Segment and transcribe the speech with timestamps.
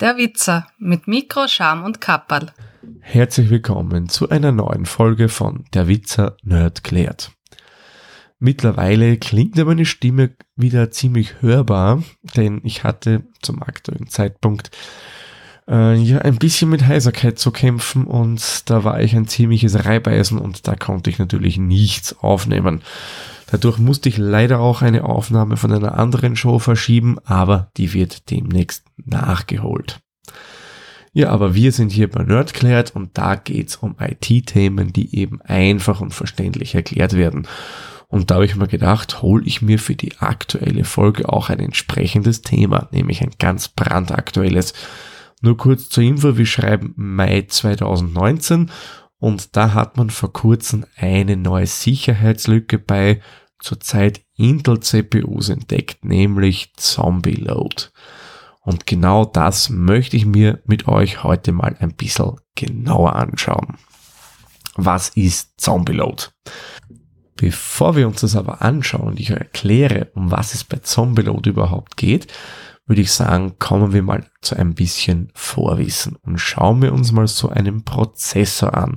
[0.00, 2.52] Der Witzer mit Mikro, Scham und Kapperl.
[3.00, 7.32] Herzlich willkommen zu einer neuen Folge von Der Witzer Nerd klärt.
[8.38, 12.02] Mittlerweile klingt aber meine Stimme wieder ziemlich hörbar,
[12.34, 14.70] denn ich hatte zum aktuellen Zeitpunkt
[15.70, 20.38] äh, ja ein bisschen mit Heiserkeit zu kämpfen und da war ich ein ziemliches Reibeisen
[20.38, 22.82] und da konnte ich natürlich nichts aufnehmen.
[23.50, 28.30] Dadurch musste ich leider auch eine Aufnahme von einer anderen Show verschieben, aber die wird
[28.30, 30.00] demnächst nachgeholt.
[31.12, 36.00] Ja, aber wir sind hier bei Nerdklärt und da geht's um IT-Themen, die eben einfach
[36.00, 37.48] und verständlich erklärt werden.
[38.06, 41.58] Und da habe ich mir gedacht, hole ich mir für die aktuelle Folge auch ein
[41.58, 44.72] entsprechendes Thema, nämlich ein ganz brandaktuelles.
[45.40, 48.70] Nur kurz zur Info, wir schreiben Mai 2019
[49.18, 53.20] und da hat man vor kurzem eine neue Sicherheitslücke bei
[53.58, 57.88] zurzeit Intel CPUs entdeckt, nämlich Zombie Load.
[58.62, 63.78] Und genau das möchte ich mir mit euch heute mal ein bisschen genauer anschauen.
[64.76, 66.24] Was ist Zombie Load?
[67.36, 71.48] Bevor wir uns das aber anschauen und ich erkläre, um was es bei Zombie Load
[71.48, 72.26] überhaupt geht,
[72.90, 77.28] würde ich sagen, kommen wir mal zu ein bisschen Vorwissen und schauen wir uns mal
[77.28, 78.96] so einen Prozessor an.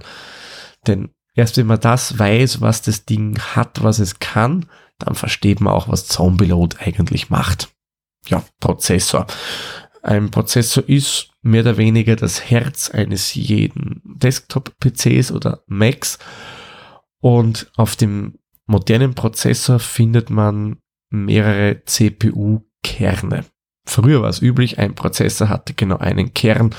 [0.87, 4.65] Denn erst wenn man das weiß, was das Ding hat, was es kann,
[4.97, 7.69] dann versteht man auch, was Zombie Load eigentlich macht.
[8.25, 9.27] Ja, Prozessor.
[10.01, 16.17] Ein Prozessor ist mehr oder weniger das Herz eines jeden Desktop-PCs oder Macs.
[17.19, 20.77] Und auf dem modernen Prozessor findet man
[21.11, 23.45] mehrere CPU-Kerne.
[23.85, 26.73] Früher war es üblich, ein Prozessor hatte genau einen Kern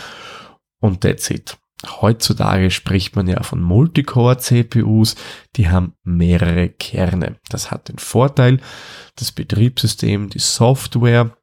[0.80, 1.58] und that's it.
[2.00, 5.16] Heutzutage spricht man ja von Multicore-CPUs,
[5.56, 7.36] die haben mehrere Kerne.
[7.50, 8.60] Das hat den Vorteil,
[9.16, 11.36] das Betriebssystem, die Software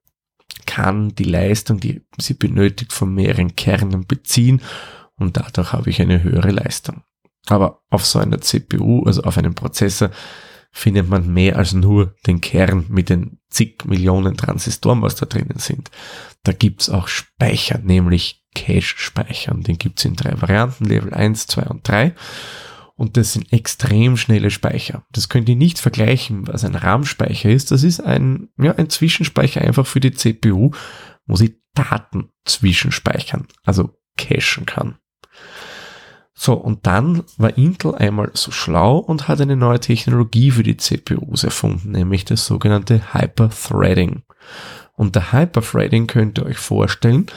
[0.65, 4.61] kann die Leistung, die sie benötigt, von mehreren Kernen beziehen
[5.15, 7.03] und dadurch habe ich eine höhere Leistung.
[7.47, 10.09] Aber auf so einer CPU, also auf einem Prozessor,
[10.71, 15.59] findet man mehr als nur den Kern mit den zig Millionen Transistoren, was da drinnen
[15.59, 15.91] sind.
[16.43, 19.63] Da gibt's auch Speicher, nämlich Cache-Speichern.
[19.63, 22.15] Den gibt's in drei Varianten, Level 1, 2 und 3.
[22.95, 25.03] Und das sind extrem schnelle Speicher.
[25.11, 27.71] Das könnt ihr nicht vergleichen, was ein RAM-Speicher ist.
[27.71, 30.71] Das ist ein, ja, ein Zwischenspeicher einfach für die CPU,
[31.25, 34.97] wo sie Daten zwischenspeichern, also cachen kann.
[36.43, 40.75] So, und dann war Intel einmal so schlau und hat eine neue Technologie für die
[40.75, 44.23] CPUs erfunden, nämlich das sogenannte Hyperthreading.
[44.95, 47.27] Unter Hyperthreading könnt ihr euch vorstellen,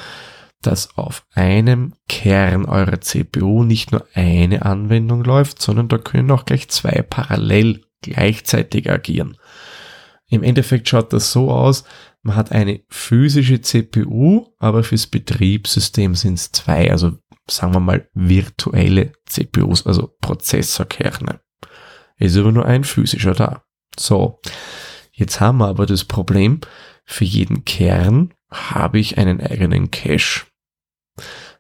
[0.63, 6.47] dass auf einem Kern eurer CPU nicht nur eine Anwendung läuft, sondern da können auch
[6.47, 9.37] gleich zwei parallel gleichzeitig agieren.
[10.29, 11.85] Im Endeffekt schaut das so aus,
[12.23, 17.19] man hat eine physische CPU, aber fürs Betriebssystem sind es zwei, also
[17.49, 21.41] sagen wir mal, virtuelle CPUs, also Prozessorkerne.
[22.17, 23.65] Ist aber nur ein physischer da.
[23.99, 24.41] So,
[25.13, 26.61] jetzt haben wir aber das Problem,
[27.05, 30.47] für jeden Kern habe ich einen eigenen Cache.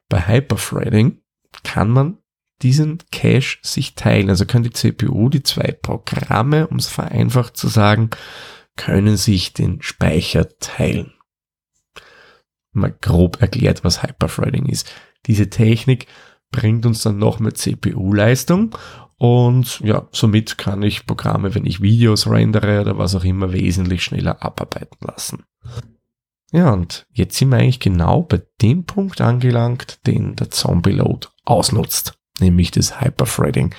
[0.08, 1.20] Bei Hyperthreading
[1.62, 2.18] kann man
[2.62, 4.30] diesen Cache sich teilen.
[4.30, 8.10] Also kann die CPU, die zwei Programme, um es vereinfacht zu sagen,
[8.76, 11.12] können sich den Speicher teilen.
[12.72, 14.90] Mal grob erklärt, was Hyperthreading ist.
[15.26, 16.06] Diese Technik
[16.50, 18.76] bringt uns dann noch mehr CPU-Leistung
[19.16, 24.02] und ja, somit kann ich Programme, wenn ich Videos rendere oder was auch immer, wesentlich
[24.02, 25.44] schneller abarbeiten lassen.
[26.52, 31.28] Ja, und jetzt sind wir eigentlich genau bei dem Punkt angelangt, den der Zombie Load
[31.44, 33.74] ausnutzt, nämlich das Hyperthreading.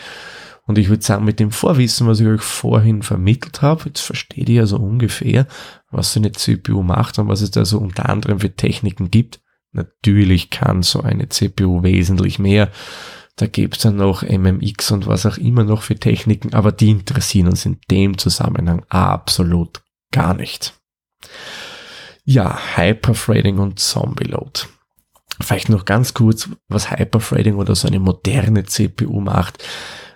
[0.67, 4.49] Und ich würde sagen, mit dem Vorwissen, was ich euch vorhin vermittelt habe, jetzt versteht
[4.49, 5.47] ihr ja so ungefähr,
[5.91, 9.41] was so eine CPU macht und was es da so unter anderem für Techniken gibt.
[9.71, 12.71] Natürlich kann so eine CPU wesentlich mehr.
[13.35, 17.49] Da gibt's dann noch MMX und was auch immer noch für Techniken, aber die interessieren
[17.49, 19.81] uns in dem Zusammenhang absolut
[20.11, 20.73] gar nicht.
[22.23, 24.61] Ja, Hyperthreading und Zombie Load.
[25.41, 29.63] Vielleicht noch ganz kurz, was Hyperthreading oder so eine moderne CPU macht.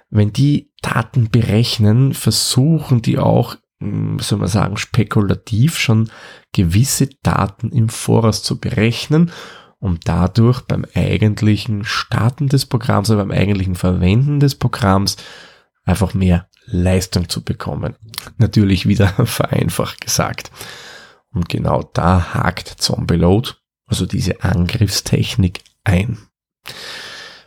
[0.09, 6.09] Wenn die Daten berechnen, versuchen die auch hm, soll man sagen, spekulativ schon
[6.53, 9.31] gewisse Daten im Voraus zu berechnen,
[9.79, 15.15] um dadurch beim eigentlichen Starten des Programms oder beim eigentlichen Verwenden des Programms
[15.85, 17.95] einfach mehr Leistung zu bekommen.
[18.37, 20.51] Natürlich wieder vereinfacht gesagt.
[21.31, 23.51] Und genau da hakt Zombie Load,
[23.89, 26.17] also diese Angriffstechnik, ein.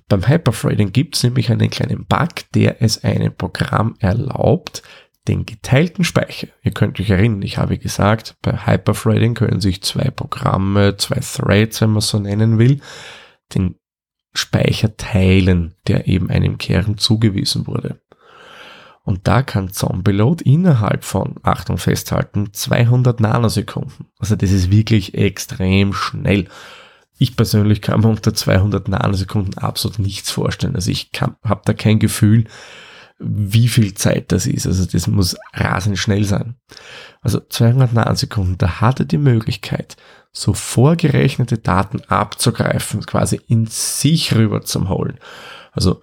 [0.08, 4.82] Beim Hyperthreading gibt es nämlich einen kleinen Bug, der es einem Programm erlaubt,
[5.28, 6.48] den geteilten Speicher.
[6.62, 11.80] Ihr könnt euch erinnern, ich habe gesagt, bei Hyperthreading können sich zwei Programme, zwei Threads,
[11.80, 12.80] wenn man so nennen will,
[13.54, 13.76] den
[14.34, 18.00] Speicher teilen, der eben einem Kern zugewiesen wurde.
[19.04, 24.06] Und da kann Zombieload innerhalb von, Achtung festhalten, 200 Nanosekunden.
[24.18, 26.48] Also das ist wirklich extrem schnell.
[27.18, 30.76] Ich persönlich kann mir unter 200 Nanosekunden absolut nichts vorstellen.
[30.76, 32.46] Also ich habe da kein Gefühl,
[33.18, 34.66] wie viel Zeit das ist.
[34.66, 36.56] Also das muss rasend schnell sein.
[37.20, 39.96] Also 200 Nanosekunden, da hat er die Möglichkeit,
[40.32, 45.18] so vorgerechnete Daten abzugreifen, quasi in sich rüber zum holen.
[45.72, 46.00] Also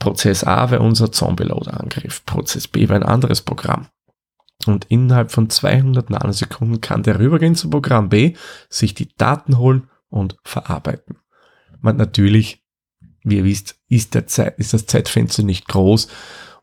[0.00, 3.86] Prozess A wäre unser Zombie-Load-Angriff, Prozess B wäre ein anderes Programm.
[4.66, 8.34] Und innerhalb von 200 Nanosekunden kann der rübergehen zum Programm B,
[8.68, 11.18] sich die Daten holen und verarbeiten.
[11.80, 12.64] Man natürlich,
[13.22, 16.08] wie ihr wisst, ist, der Zeit, ist das Zeitfenster nicht groß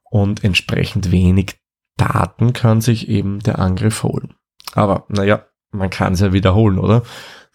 [0.04, 1.60] und entsprechend wenig
[1.95, 4.36] Daten kann sich eben der Angriff holen.
[4.74, 7.04] Aber naja, man kann es ja wiederholen, oder?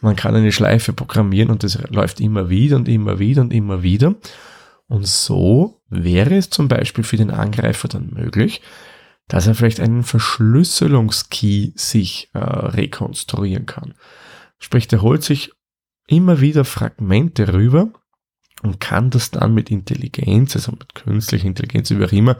[0.01, 3.85] Man kann eine Schleife programmieren und das läuft immer wieder und immer wieder und immer
[3.85, 4.17] wieder.
[4.89, 8.61] Und so wäre es zum Beispiel für den Angreifer dann möglich,
[9.29, 13.95] dass er vielleicht einen Verschlüsselungskey sich äh, rekonstruieren kann.
[14.59, 15.53] Sprich, der holt sich
[16.07, 17.93] immer wieder Fragmente rüber
[18.63, 22.37] und kann das dann mit Intelligenz, also mit künstlicher Intelligenz, wie auch immer,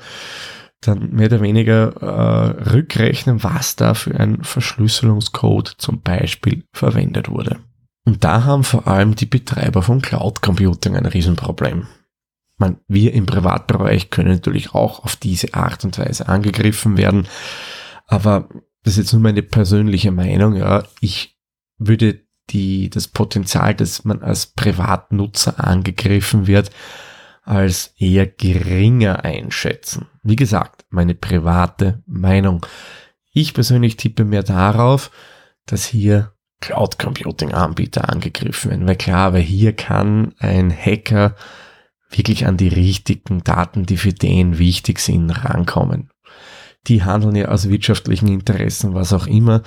[0.81, 7.61] dann mehr oder weniger äh, rückrechnen, was da für ein Verschlüsselungscode zum Beispiel verwendet wurde.
[8.05, 11.87] Und da haben vor allem die Betreiber von Cloud Computing ein Riesenproblem.
[12.63, 17.27] Man, wir im Privatbereich können natürlich auch auf diese Art und Weise angegriffen werden,
[18.07, 18.49] aber
[18.85, 21.37] das ist jetzt nur meine persönliche Meinung, ja, ich
[21.79, 22.21] würde
[22.51, 26.71] die, das Potenzial, dass man als Privatnutzer angegriffen wird,
[27.43, 30.07] als eher geringer einschätzen.
[30.23, 32.65] Wie gesagt, meine private Meinung.
[33.33, 35.11] Ich persönlich tippe mehr darauf,
[35.67, 38.87] dass hier Cloud Computing Anbieter angegriffen werden.
[38.87, 41.35] Weil klar, weil hier kann ein Hacker
[42.17, 46.11] wirklich an die richtigen Daten, die für den wichtig sind, rankommen.
[46.89, 49.63] Die handeln ja aus wirtschaftlichen Interessen, was auch immer.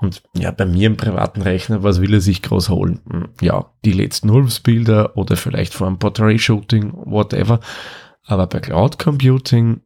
[0.00, 3.00] Und ja, bei mir im privaten Rechner, was will er sich groß holen?
[3.10, 7.60] Hm, ja, die letzten Wolfsbilder oder vielleicht vor einem Portrait-Shooting, whatever.
[8.24, 9.80] Aber bei Cloud Computing,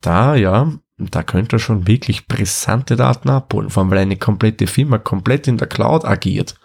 [0.00, 3.70] da ja, da könnte er schon wirklich brisante Daten abholen.
[3.70, 6.56] Vor allem, weil eine komplette Firma komplett in der Cloud agiert,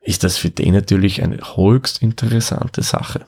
[0.00, 3.26] ist das für den natürlich eine höchst interessante Sache.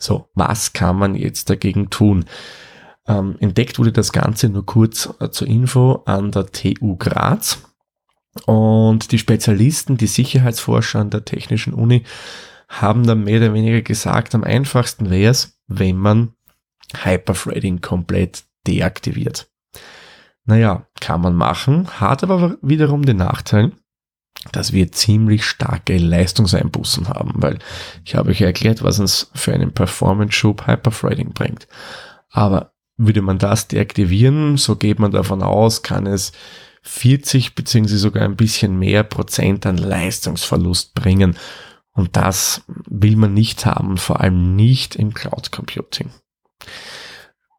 [0.00, 2.24] So, was kann man jetzt dagegen tun?
[3.06, 7.62] Ähm, entdeckt wurde das Ganze nur kurz äh, zur Info an der TU Graz.
[8.46, 12.04] Und die Spezialisten, die Sicherheitsforscher an der Technischen Uni,
[12.68, 16.32] haben dann mehr oder weniger gesagt, am einfachsten wäre es, wenn man
[16.96, 19.50] Hyperthreading komplett deaktiviert.
[20.44, 23.72] Naja, kann man machen, hat aber wiederum den Nachteil,
[24.52, 27.58] dass wir ziemlich starke Leistungseinbußen haben, weil
[28.04, 31.68] ich habe euch erklärt, was uns für einen Performance-Schub Hyperthreading bringt.
[32.30, 36.32] Aber würde man das deaktivieren, so geht man davon aus, kann es
[36.82, 41.36] 40 beziehungsweise sogar ein bisschen mehr Prozent an Leistungsverlust bringen.
[41.92, 46.10] Und das will man nicht haben, vor allem nicht im Cloud Computing.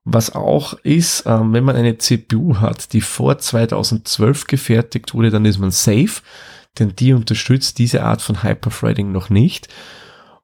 [0.04, 5.46] Was auch ist, ähm, wenn man eine CPU hat, die vor 2012 gefertigt wurde, dann
[5.46, 6.22] ist man safe,
[6.80, 9.68] denn die unterstützt diese Art von Hyperthreading noch nicht.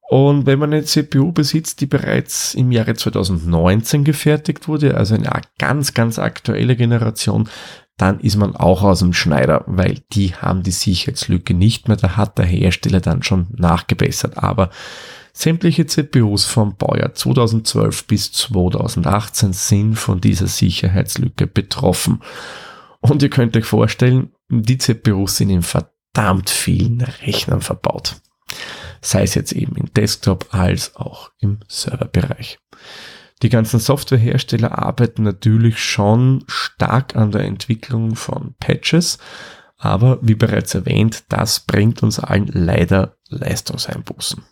[0.10, 5.30] Und wenn man eine CPU besitzt, die bereits im Jahre 2019 gefertigt wurde, also eine
[5.58, 7.50] ganz, ganz aktuelle Generation,
[7.98, 11.98] dann ist man auch aus dem Schneider, weil die haben die Sicherheitslücke nicht mehr.
[11.98, 14.38] Da hat der Hersteller dann schon nachgebessert.
[14.38, 14.70] Aber
[15.34, 22.22] sämtliche CPUs vom Baujahr 2012 bis 2018 sind von dieser Sicherheitslücke betroffen.
[23.02, 25.97] Und ihr könnt euch vorstellen, die CPUs sind in verdammt
[26.50, 28.16] vielen Rechnern verbaut
[29.02, 32.60] sei es jetzt eben im Desktop als auch im Serverbereich.
[33.44, 39.20] Die ganzen Softwarehersteller arbeiten natürlich schon stark an der Entwicklung von Patches,
[39.78, 44.44] aber wie bereits erwähnt, das bringt uns allen leider Leistungseinbußen.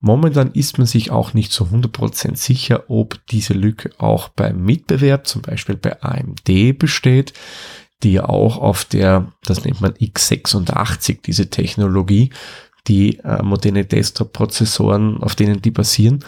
[0.00, 5.26] Momentan ist man sich auch nicht zu 100% sicher, ob diese Lücke auch beim Mitbewerb,
[5.26, 7.34] zum Beispiel bei AMD besteht,
[8.02, 12.30] die auch auf der, das nennt man x86, diese Technologie,
[12.88, 16.24] die äh, moderne Desktop-Prozessoren, auf denen die basieren,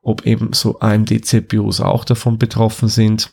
[0.00, 3.32] ob eben so AMD-CPUs auch davon betroffen sind.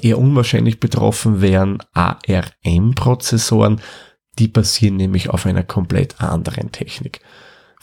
[0.00, 3.80] Eher unwahrscheinlich betroffen wären ARM-Prozessoren,
[4.38, 7.20] die basieren nämlich auf einer komplett anderen Technik.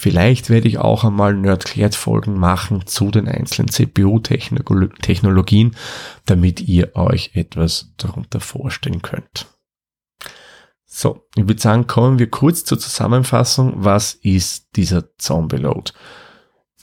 [0.02, 5.76] Vielleicht werde ich auch einmal Nerdklärt-Folgen machen zu den einzelnen CPU-Technologien,
[6.26, 9.48] damit ihr euch etwas darunter vorstellen könnt.
[10.86, 13.84] So, ich würde sagen, kommen wir kurz zur Zusammenfassung.
[13.84, 15.92] Was ist dieser Zombie-Load?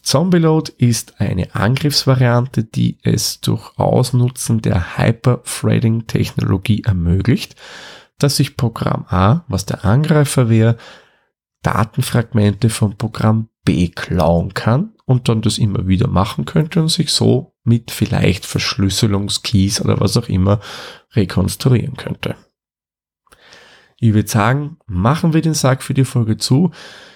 [0.02, 7.56] Zombie-Load ist eine Angriffsvariante, die es durch Ausnutzen der Hyper-Threading-Technologie ermöglicht,
[8.18, 10.76] dass sich Programm A, was der Angreifer wäre,
[11.66, 17.10] Datenfragmente vom Programm B klauen kann und dann das immer wieder machen könnte und sich
[17.10, 20.60] so mit vielleicht Verschlüsselungskeys oder was auch immer
[21.14, 22.36] rekonstruieren könnte.
[23.98, 26.70] Ich würde sagen, machen wir den Sack für die Folge zu.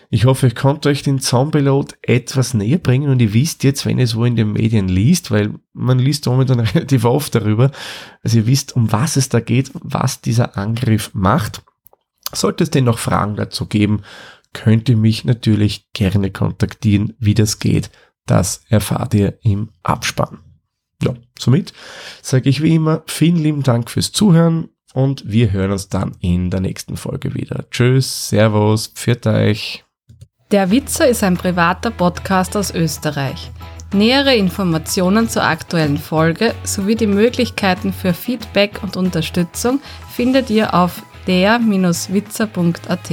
[0.08, 3.98] Ich hoffe, ich konnte euch den Zombie-Load etwas näher bringen und ihr wisst jetzt, wenn
[3.98, 7.70] ihr es wo in den Medien liest, weil man liest momentan relativ oft darüber,
[8.24, 11.62] also ihr wisst, um was es da geht, was dieser Angriff macht.
[12.32, 14.02] Sollte es denn noch Fragen dazu geben,
[14.52, 17.14] könnt ihr mich natürlich gerne kontaktieren.
[17.18, 17.90] Wie das geht,
[18.26, 20.38] das erfahrt ihr im Abspann.
[21.02, 21.72] Ja, somit
[22.22, 26.50] sage ich wie immer vielen lieben Dank fürs Zuhören und wir hören uns dann in
[26.50, 27.64] der nächsten Folge wieder.
[27.70, 29.84] Tschüss, Servus, pfiat euch.
[30.50, 33.50] Der Witzer ist ein privater Podcast aus Österreich.
[33.92, 39.80] Nähere Informationen zur aktuellen Folge sowie die Möglichkeiten für Feedback und Unterstützung
[40.10, 43.10] findet ihr auf der-witzer.at.